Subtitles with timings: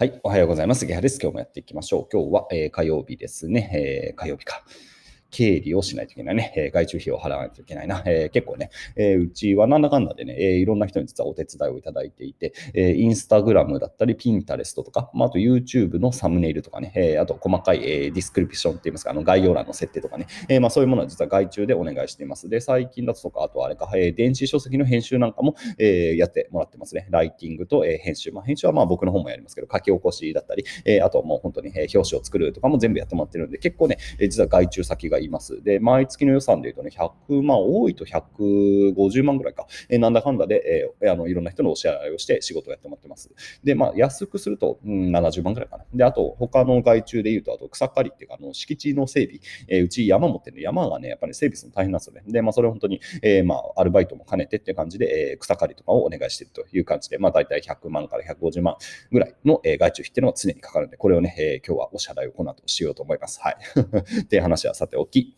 [0.00, 0.86] はい、おはようございます。
[0.86, 1.18] ゲハです。
[1.20, 2.08] 今日もやっていきましょう。
[2.10, 3.70] 今日は、えー、火曜日ですね。
[3.74, 4.64] えー、火曜日か。
[5.30, 6.52] 経理をしないといけないね。
[6.56, 8.02] えー、外注費を払わないといけないな。
[8.06, 22.48] えー、結構ね、えー、うちはなんだかんだでね、えー、いろんな人に実はお手伝いをいただいていて、えー、インスタグラムだったり、ピンタレストとか、まあ、あと YouTube のサムネイルとかね、えー、あと細かい、えー、ディスクリプションって言いますか、あの概要欄の設定とかね、えーまあ、そういうものは実は外注でお願いしています。
[22.48, 27.06] で、最近だとか、あとあれか、えー、電子書籍の編集なんかも、えー、やってもらってますね。
[27.10, 28.30] ライティングと、えー、編集。
[28.32, 35.62] まあ、編集はまあ僕の方もやりますけど、書き起こしだったり、えー、あともう本当に、えー、表紙を作るとかも全部やってもらってるんで、結構ね、えー、実は外注先がいます。
[35.62, 36.90] で、毎月の予算で言うとね、
[37.28, 43.30] 100万、多いと150万ぐらいか、え、なんだかんだで、えー、あのいろんな人のお支払いをして仕事をやってもらってます。
[43.64, 45.84] で、まあ、安くすると、うん、70万ぐらいかな。
[45.94, 52.22] で、あと、他の外注で言うと、あと草刈りっていうか、あの敷地の整備、えー、うち山持ってるんで、山がね、やっぱり整備するの大変なんですよね。
[52.26, 58.76] で、まあ、それ本当に、えー、まあ、アルバイトも兼ねてっていう感じで、えー、草刈りとかをお願いしてるという感じで、まあ、大体100万から150万
[59.10, 63.40] ぐらいの、えー、外注費っていうのが常にかかるんで、これをね、えー、今日はお支払いをこの後しようと思います。
[63.40, 63.56] はい。
[64.22, 65.34] っていう話はさておき、qui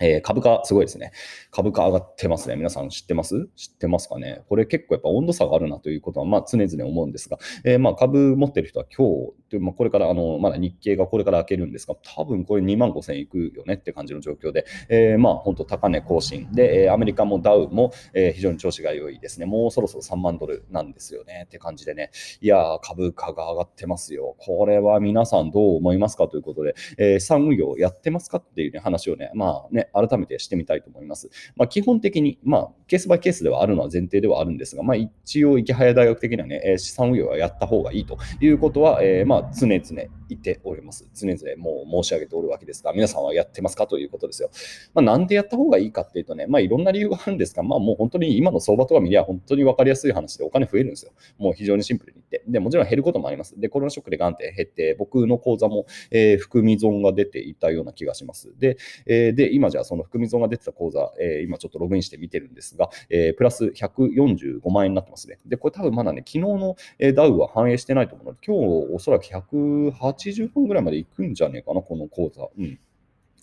[0.00, 1.12] えー、株価すごいですね。
[1.50, 2.56] 株価上がってますね。
[2.56, 3.48] 皆さん知ってます？
[3.56, 4.42] 知ってますかね？
[4.48, 9.08] これ結構やっぱ温度差があるなということは、まあ常々思うんですが、えー、まあ株持ってる人は今
[9.50, 19.46] 日、まあ、これからあの、まだ日経がこれから開けるんですが、多分これ2万5000いくよねって感じの状況で、えー、まあ本当高値更新で、えアメリカもダウも、え非常に調子が良いですね。
[19.46, 22.10] もうそろそろ3万ドルなんですよねって感じでね。
[22.40, 24.36] いやー、株価が上がってますよ。
[24.38, 31.30] これは皆さんどう思いますかということで、えー、産業やってますかっていう、ね、話をね、まあね、改めてしてみたいと思います。
[31.56, 39.82] まあ、基本的に、まあ、ケースバイケースではあるのは前提ではあるんですが、まあ、一応、池早大学的にはね、資産運用はやった方がいいということは、えー、まあ、常々
[40.28, 41.08] 言っております。
[41.14, 44.50] 常々もう申し上げておるわけですが、皆さんはやってますかということですよ。
[44.94, 51.12] まあ、なんでやった方がいいかっていうとね、まあ、いろんな理由があるんですが、まあ、もう本当に今の相場とか見りゃ本当に分かりやすい話でお金増えるんですよ。
[51.38, 52.50] もう非常にシンプルに言って。
[52.50, 53.58] で、もちろん減ることもあります。
[53.58, 58.52] で、コロナショックでガンって減って、僕の口座も、えー、含み損が出ていたような気がします。
[58.58, 65.38] で、えー、で今じゃ座その含み損が出てた口座、えー、今ちょっとログインして見てるんですが、えー、プラス145万円になってますね。
[65.46, 66.76] で、これ多分まだね、昨日の、
[67.14, 72.48] ダウは反映してないと思うので、今日おそらく180分ぐらいまで行くんじゃねえかな、この口座。
[72.58, 72.78] うん。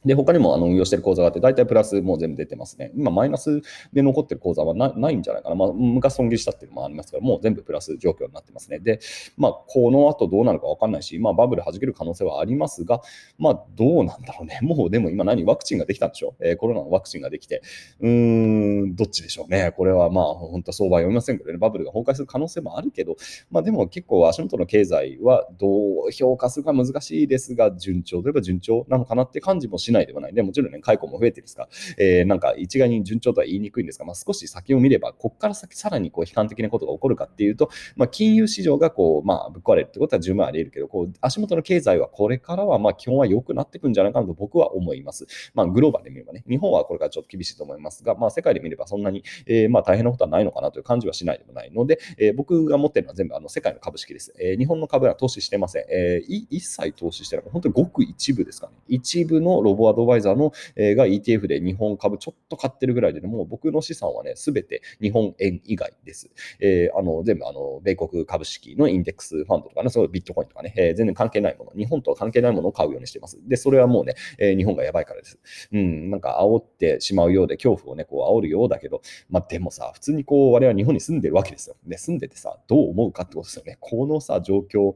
[0.05, 2.91] で、他にもあの運用してる口座があって、大体プラスもう全部出てますね。
[2.95, 3.61] 今、マイナス
[3.91, 5.55] で残ってる口座はないんじゃないかな。
[5.55, 8.79] まあ、昔損切りしたっていうのもありますから、もう全部プラス状況になってますね。
[8.79, 8.99] で、
[9.37, 13.01] まあ、この後どうなるか分かんないし、まあ、バブル弾ける可能性はありますが、
[13.37, 14.59] まあ、どうなんだろうね。
[14.63, 17.61] もう、でも今何ワクチンができたんでしょ、えー、コロナのワクチンができて、
[17.99, 19.73] うーん、どっちでしょうね。
[19.75, 23.15] これはまあ、本当は相場読みませんけどね、バブルが崩壊する可能性もあるけど、
[23.49, 25.67] まあ、でも結構足元の経済はど
[26.07, 30.33] う評価するか難しいですが、順調といえば順調なのかなって感じもしないないではない。
[30.33, 31.67] でもちろんね、解雇も増えてるんですが、
[31.97, 45.25] えー、なんか一概に順調とは言いにくいんですが、まあ、少し先を見れば、ここから先さらにこう悲観的なことが起こるかっていうと、まあ、金融市場がこう、まあ、ぶっ壊れるってことは十分あり得るけど、こう足元の経済はこれからはまあ基本は良くなっていくんじゃないかなと僕は思います。
[45.53, 54.33] まあ、グローバルで見ればね、日本はこれからちょっと厳しいと思いますが、まあ、世界で見ればそんなに、えー、まあ大変なことはないのかなという感じはしないでもないので、えー、僕が持ってるのは全部あの世界の株式です。
[54.39, 55.85] えー、日本の株は投資してません。
[55.89, 57.45] えー、一切投資してない。
[57.51, 58.73] 本当にごく一部ですかね。
[58.87, 66.29] 一部のロボアドバイザーの、えー、が ETF で日本株ちょっと買ってるぐらいで、ね、もう僕の資産はね、すべて日本円以外です。
[66.59, 73.39] えー、あの全部あの米国株式のインデックスファンドとかね、そういうビットコインとかね、えー、全然関係ないもの、日本とは関係ないものを買うようにしてます。
[73.47, 75.39] で、それはもうね、えー、日本がやばいからです。
[75.71, 81.75] うん、なんか煽ってしまうようで、恐怖をね、こう煽るようだけど、まあでもさ、普通にこう、我々は日本に住んでるわけですよ。
[81.85, 83.77] で、住んでてさ、どう思うかってことですよね。
[83.79, 84.95] このさ、状況、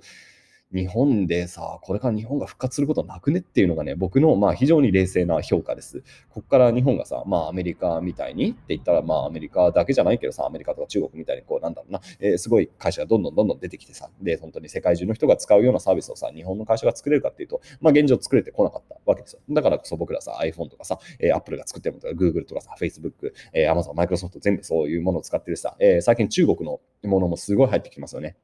[0.72, 6.04] 日本でさ、これから日本が復活することなくねっていうのがね、僕のまあ非常に冷静な評価です。
[6.30, 19.40] ここから日本がさ、まあアメリカみたいにって言ったら、まあアメリカだけじゃないけどさ、アメリカとか中国みたいにこう、なんだろうな、えー、すごい会社がどんどんどんどん出てきてさ、で、本当に世界中の人が使うようなサービスをさ、日本の会社が作れるかっていうと、まあ現状作れてこなかったわけですよ。
[19.50, 28.36] だからこそ僕らさ、iPhone とかさ、えー、Apple が作ってるものとか、Google とかさ、Facebook、えー、Amazon、Microsoft 全部そういうものを使ってるさ、えー、最近中国のものもすごい入ってきますよね。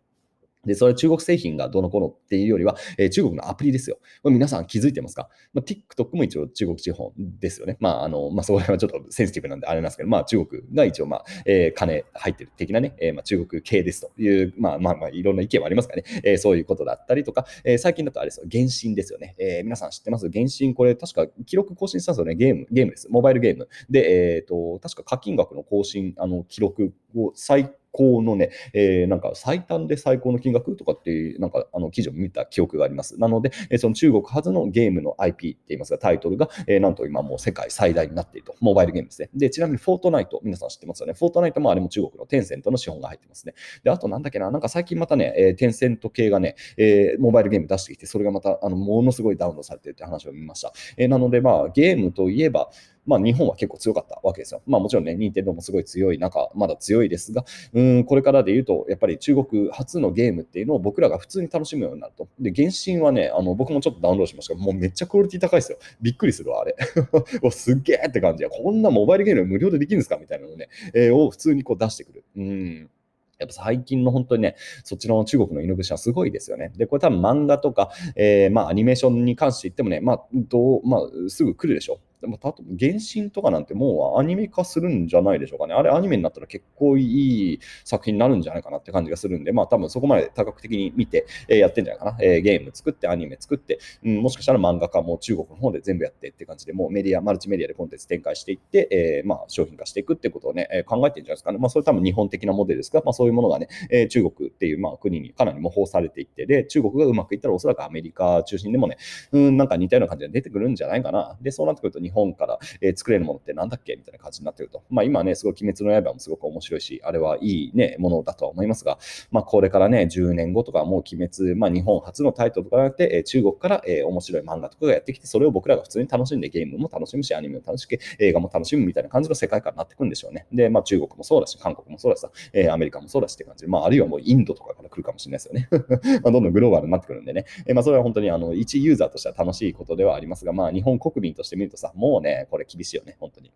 [0.66, 3.98] で、それ中国製品がどの頃っていうよりは、えー、中国のアプリですよ。
[4.24, 7.78] これ皆さん気づいてますか、まあ、?TikTok も一応中国地方ですよね。
[7.80, 16.04] まあ、あの、まあ、そこら辺はちょっとセンシティブなんであれなんですけど、まあ、中国が一応、まあ、えー、金入ってる的なね、えー、まあ、中国系ですという、まあ、まあ、まあ、いろんな意見はありますかね。
[16.24, 19.36] えー、そういうことだったりとか、えー、最近だとあれですよ、原神ですよね。
[19.38, 20.30] えー、皆さん知ってます？
[20.32, 22.36] 原神、これ確か記録更新したんですよね。
[22.36, 23.08] ゲーム、ゲームです。
[23.10, 23.68] モバイルゲーム。
[23.90, 33.18] で、えっ、ー、と、確か課金額の更新、あの、記録を最高のね、えー、なんか最短で最高の金額とかっていう、なんかあの記事を見た記憶があります。
[33.18, 38.56] なので、えー、その中国発のゲームの IP って言いますか、タイトルが、えー、なんと今もう世界最大になっていると。
[38.60, 39.30] モバイルゲームですね。
[39.34, 41.14] で、ちなみにフォートナイト、皆さん知ってますよね。
[41.14, 43.54] フォートナイトもあれも中国のテンセントの資本が入ってますね。
[43.84, 50.74] で、あとなんだっけな、なんか最近またね、えー、テンセント系がね、え、モバイルゲーム出してきて、それがまたあのものすごいダウンロードされてるって話を見ました。
[50.98, 52.70] え、なので、まあ、ゲームといえば、
[53.06, 54.62] まあ、日本は結構強かったわけですよ。
[54.66, 62.28] まあ、もちろんね、任天堂もすごい強い中、まだ強いですが、うん、これからで言うと、やっぱり中国初のゲームっていうのを僕らが普通に楽しむようになると。
[62.40, 65.78] で、原神はね、あの僕もちょっとダウンロードしましたが、もうめっちゃクオリティ高いですよ。
[66.02, 66.76] びっくりするわ、あれ。
[67.52, 68.50] すっげーって感じや。
[68.50, 72.24] こんなモバイルゲーム無料でできるんですかみたいなのね、えー、を普通にこう出してくる。
[72.36, 72.90] うん
[73.38, 76.72] やっぱ最近の本当にね、そっちの中国のイノベーションはすごいですよね。
[76.78, 82.00] で、これ多分漫画とか、えー、まあアニメーションに関して言ってもね、まあ、どう、まあ、すぐ来るでしょ。
[82.26, 85.76] でも、たと原神とかなんてもうアニメ化するんじゃないでしょうかね。
[85.76, 92.18] あれアニメになったら結構いい作品になるんじゃないかなって感じがするんで、まあ多分そこまで多角的に見て、えー、やってんじゃないかな。
[92.20, 101.60] えー、ゲーム作ってアニメ作って、うん、もしかしたら漫画化も中国の方で全部やってって感じで、もうメディア、マルチメディアでコンテンツ展開していって、えー、まあ商品化していくってことをね、え、考えてるんじゃないですかね。
[101.60, 108.98] まあそれ多分日本的なモデルですが、まあそういうものがね、え、中国っていうまあ国にかなり模倣されていって、で、中国がうまくいったらおそらくアメリカ中心でもね、
[109.32, 111.38] うん、なんか似たような感じで出てくるんじゃないかな。
[111.42, 113.96] で、そうなってくると日本から、えー、作れるものってなんだっけ？
[113.96, 114.84] みたいな感じになってると。
[114.90, 118.98] まあ今ね、すごい鬼滅の刃もすごく面白いし、あれはいいね、ものだとは思いますが、
[119.32, 130.46] まあこれからね、10年後とかもう鬼滅、まあ日本初のタイトルとかじゃなくて、えー、中国から、えー、面白い漫画とかがやってきて、それを僕らが普通に楽しんでゲームも楽しむし、アニメも楽しく、映画も楽しむみたいな感じの世界観になってくるんでしょうね。
[130.52, 135.68] で、まあ中国もそうだし、韓国もそうだしさ、えー、アメリカもそうだしって感じで、まああるいはもうインドとかから来るかもしれないですよね。
[136.24, 143.52] まあどんどんグローバルになってくるんでね、えー、まあそれは本当にあの一ユーザーとしては楽しいことではありますが、まあ日本国民として見るとさ、もうね、これ厳しいよね、本当に。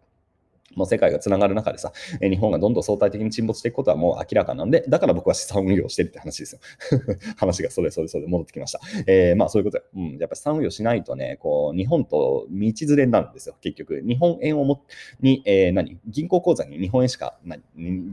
[0.80, 1.92] もう世界がつながる中でさ、
[2.22, 6.62] 日本がどんどん相対的に沈没していくことはもう明らかなんで、だから僕は資産運用してるって話ですよ。
[7.36, 8.80] 話がそれそれそれ戻ってきました。
[9.06, 9.84] えー、まあそういうことよ。
[9.96, 10.18] うん。
[10.18, 13.56] やっぱ資産運用しないとね、こう、日本と道連れになるんですよ。
[13.60, 14.02] 結局。
[14.06, 14.84] 日本円をも、
[15.20, 16.00] に、えー、何？
[16.08, 17.62] 銀行口座に日本円しか、何？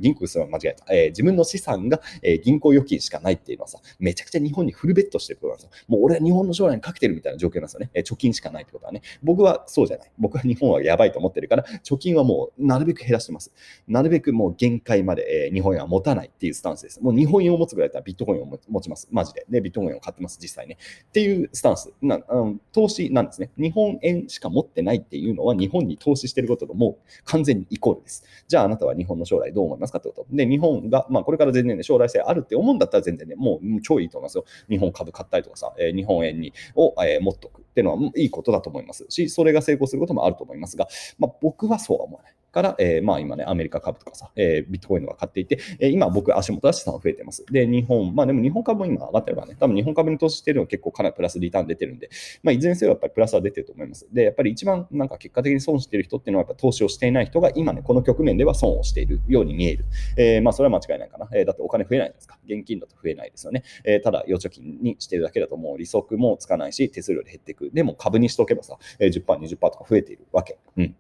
[0.01, 0.93] 銀行するの間違えた。
[0.93, 5.71] えー、自分の資産が、えー、銀行預金しかないっていうのはさ、めちゃくちゃ日本にフルベットしてることなんですよ。
[5.87, 7.91] もう俺は日本の将来にかけてるみたいな状況なんですよね。
[7.95, 9.03] えー、貯金しかないってことはね。
[9.23, 10.11] 僕はそうじゃない。
[10.19, 13.53] 僕は日本はやばいと思ってるから、貯金はもうなるべく減らしてます。
[13.89, 17.01] なるべくもう限界まで、えー、日本円は持たないっていうスタンスです。
[17.03, 19.09] もう日本円を持つぐらいだったらビットコインを持ちます。
[19.11, 19.47] マジで。
[19.49, 20.79] で、ビットコインを買ってます、実際ね。
[21.09, 22.57] っていうスタンスなあの。
[22.73, 23.51] 投資なんですね。
[23.57, 28.25] 日本円しか持ってないっていうのは日本に投資してることともう完全にイコールです。
[28.49, 30.27] じゃああなたは日本の将来どう思いますかってこと。
[30.31, 34.45] で、日本が、まあこれから全然ね、将来性あるって思うんだったら全然ね、もう超いいと思いますよ。
[34.69, 40.89] 日本株買ったりとかさ、えー、日本円にを、えー、持っとくっていうのはいいことだと思いますし、それが成功することもあると思いますが、
[41.19, 42.33] まあ僕はそうは思わない。
[42.57, 47.45] から、えー、まあ今ね、アメリカ株とかさ、えー、ビットコインとか買っていて、えー、今僕足元は資産増えてます。
[47.51, 52.09] で、日本、まあでも日本株も今上がってるからね、多分日本株に投資してるの結構かなりプラスリターン出てるんで、
[52.43, 54.09] まあいずれにせよやっぱりプラスは出てると思います。
[54.11, 59.85] で、やっぱり一番なんか結果的に損してる人っていうのはやっぱ投資をしていない人が今ね、この局面では損をしているように見える。
[60.17, 61.29] えー、まあそれは間違いないかな。
[61.35, 62.39] えー、だってお金増えないじゃないですか。
[62.47, 63.65] 現金だと増えないですよね。
[63.85, 67.71] えー、ただ預貯金にしてるだけだともう利息もつかないし、手数料で減っていく。
[67.75, 70.57] でも株にしとけばさ、え、10%、20%とか増えているわけ。
[70.79, 70.97] うん。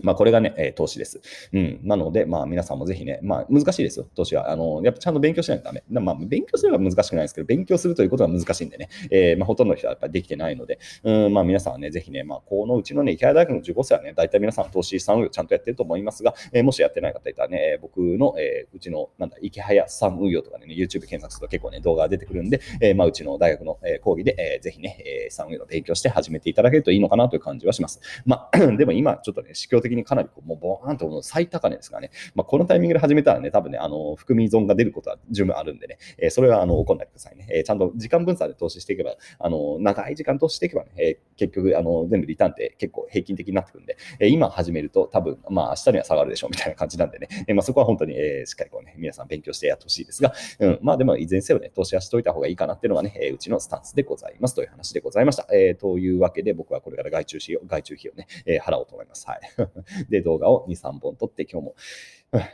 [0.00, 1.20] まあ、これがね、えー、投資です。
[1.52, 1.80] うん。
[1.82, 4.50] なので、まあ、皆さんもぜひね、まあ、難しいですよ、投資は。
[4.50, 5.82] あの、やっぱちゃんと勉強しないとダメ。
[5.90, 28.00] まあ、勉強すれば難しくないですけど、勉強するということは難しいんでね、えー、まあ、ほとんどの人はやっぱりできてないので、うん、まあ、皆さんはね、ぜひね、まあ、このうちのね、池谷大学の受講生はね、大体皆さん投資資産運用ちゃんとやってると思いますが、えー、もしやってない方いたらね、僕の、えー、うちの、なんだ、池早資産運用とかね、YouTube 検索すると結構ね、動画が出てくるんで、えー、まあ、うちの大学の、えー、講義で、えー、ぜひね、えー、資産運用の勉強して始めていただけるといいのかなという感じはします。
[28.24, 55.46] まあ、 でも今、ちょっとね、市況的にかなりこう、もうボーンと最高値ですからね、まあ、このタイミングで始めたらね、多分ね、あの含み損が出ることは十分あるんでね、えー、それはあの怒んないでくださいね、えー、ちゃんと時間分散で投資していけば、あの長い時間投資していけばね、えー、結局あの全部リターンって結構平均的になってくるんで、え今始めると多分、まあ明日には下がるでしょうみたいな感じなんでね、えまあ、そこは本当に、えしっかりこうね、皆さん勉強してやってほしいですが、うん、まあでもいずれにせよね、投資はしといた方がいいかなっていうのがね、えうちのスタンスでございますという話でございました。
[55.52, 59.26] えというわけで僕はこれから外注費用、外注費をね、え払おうと思います。
[59.26, 59.40] はい。
[60.08, 61.74] で、動画を2、3本撮って今日も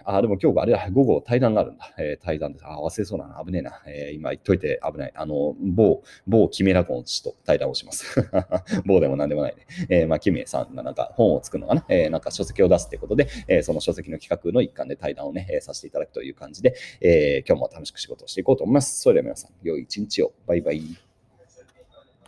[0.05, 1.95] あ、でも今日あれだ、午後対談があるんだ。
[1.99, 2.67] えー、対談です。
[2.67, 3.43] あ、忘れそうだな。
[3.45, 3.81] 危ねえな。
[3.87, 5.13] えー、今言っといて危ない。
[5.15, 8.21] あの、某、某キメラゴン氏と対談をします。
[8.87, 9.67] 某でもなんでもないね。
[9.89, 11.87] えー、まあ、キメさんがなんか本を作るのかな。
[11.89, 19.01] えー、なんか書籍を出すってことで、えー、その書籍の企画の一環で対談をね、えー、させていただくという感じで、えー、今日も楽しく仕事をしていこうと思います。
[19.01, 20.33] それでは皆さん、良い一日を。
[20.47, 21.08] バイバイ。